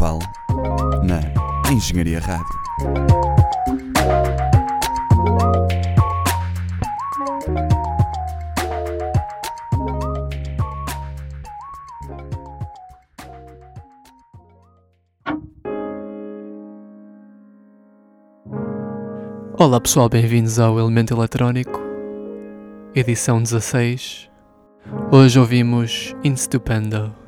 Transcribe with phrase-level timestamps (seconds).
[0.00, 0.18] Carnaval
[1.04, 1.20] na
[1.70, 2.46] Engenharia Rádio.
[19.58, 21.78] Olá pessoal, bem-vindos ao Elemento Eletrónico,
[22.94, 24.30] edição 16.
[25.12, 27.19] Hoje ouvimos Instupendo.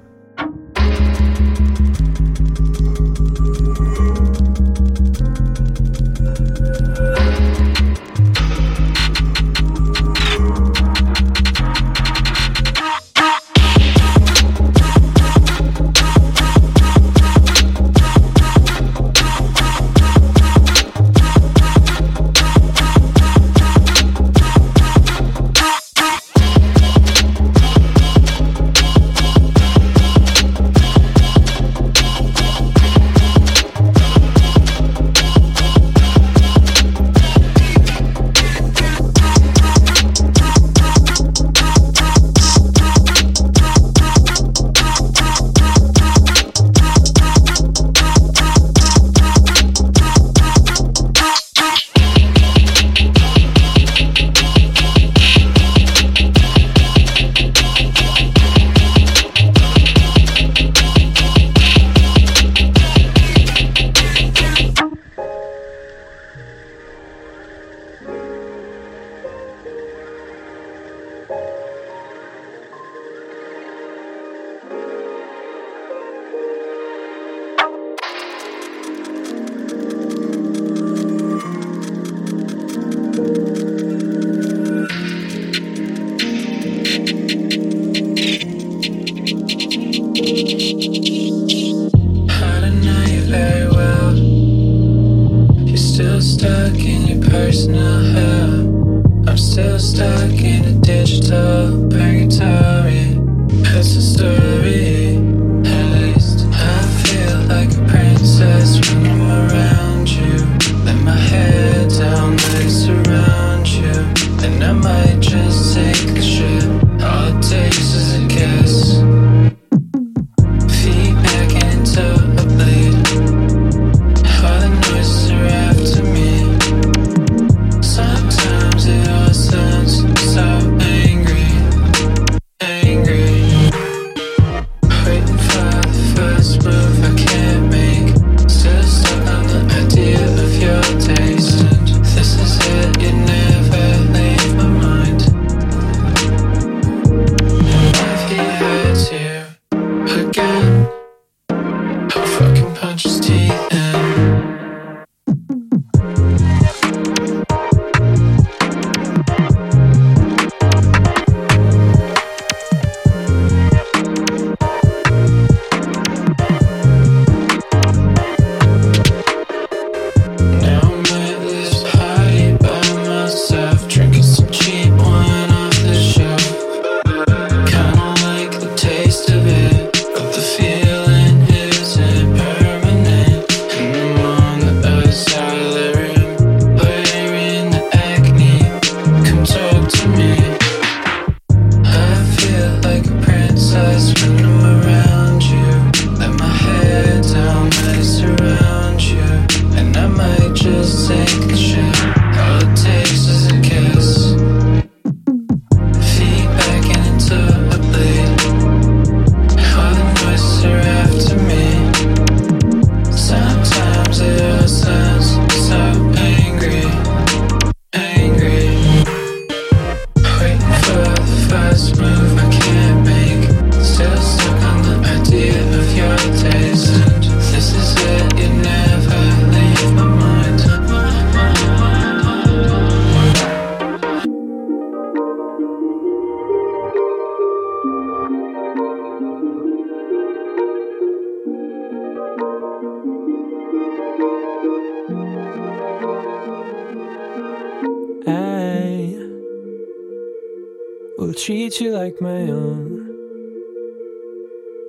[252.02, 252.84] like my own.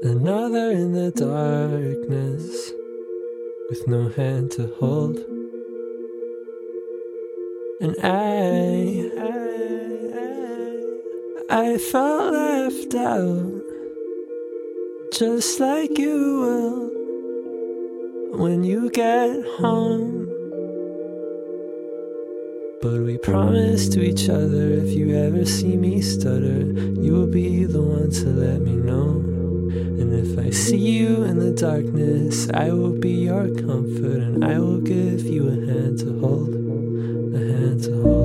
[0.02, 2.72] Another in the darkness
[3.70, 5.18] with no hand to hold.
[7.82, 9.12] And I,
[11.52, 13.62] I, I felt left out,
[15.14, 16.90] just like you will
[18.40, 20.33] when you get home.
[22.84, 26.66] But we promise to each other if you ever see me stutter,
[27.02, 29.24] you will be the one to let me know.
[29.72, 34.60] And if I see you in the darkness, I will be your comfort and I
[34.60, 36.50] will give you a hand to hold,
[37.34, 38.23] a hand to hold.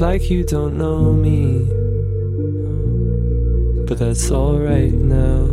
[0.00, 1.64] Like you don't know me.
[3.84, 5.48] But that's alright now.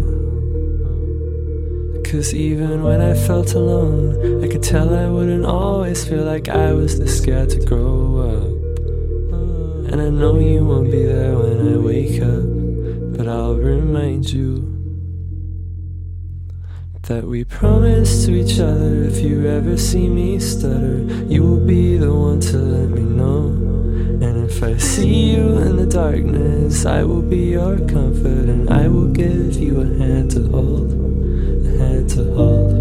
[2.03, 6.73] Cause even when I felt alone, I could tell I wouldn't always feel like I
[6.73, 9.91] was this scared to grow up.
[9.91, 14.61] And I know you won't be there when I wake up, but I'll remind you
[17.03, 21.97] that we promised to each other if you ever see me stutter, you will be
[21.97, 23.54] the one to let me know.
[24.55, 29.09] If I see you in the darkness, I will be your comfort and I will
[29.09, 32.71] give you a hand to hold, a hand to hold.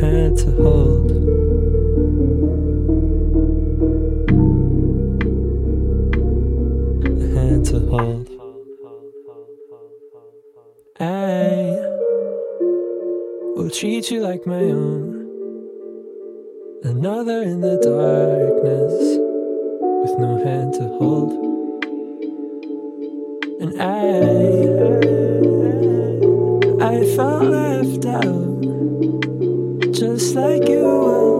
[0.00, 1.10] Hand to hold.
[7.12, 8.26] a hand to hold.
[10.98, 11.76] I
[13.54, 15.15] will treat you like my own.
[17.06, 18.92] Another in the darkness
[20.02, 21.30] with no hand to hold.
[23.62, 23.94] And I,
[26.84, 28.60] I felt left out,
[29.92, 31.35] just like you will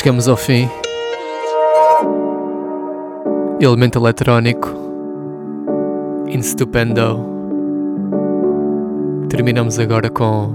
[0.00, 0.66] chegamos ao fim.
[3.60, 4.70] Elemento eletrónico.
[6.26, 7.22] Instupendo.
[9.28, 10.54] Terminamos agora com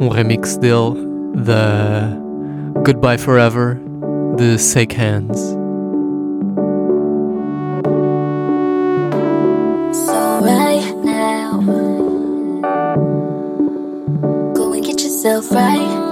[0.00, 0.94] um remix dele
[1.34, 2.16] da
[2.82, 3.78] Goodbye Forever
[4.36, 5.58] de Shake Hands.
[15.52, 16.09] right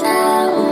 [0.00, 0.63] time.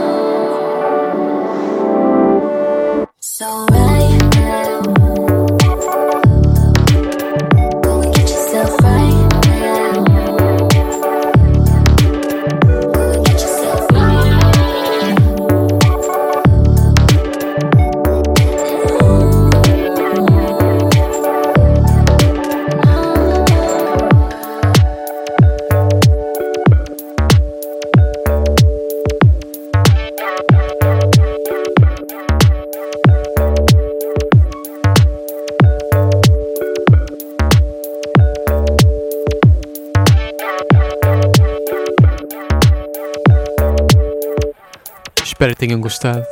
[45.83, 46.25] gostado,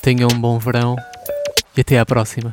[0.00, 0.96] tenham um bom verão
[1.76, 2.50] e até à próxima.